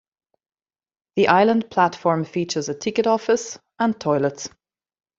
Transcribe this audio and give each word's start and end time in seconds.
The 1.15 1.27
island 1.27 1.69
platform 1.69 2.25
features 2.25 2.69
a 2.69 2.73
ticket 2.73 3.05
office 3.05 3.59
and 3.77 3.99
toilets. 4.01 4.49